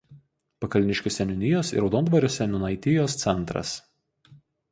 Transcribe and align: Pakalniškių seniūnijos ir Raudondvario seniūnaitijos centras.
Pakalniškių 0.63 1.11
seniūnijos 1.15 1.69
ir 1.75 1.83
Raudondvario 1.85 2.31
seniūnaitijos 2.37 3.19
centras. 3.27 3.75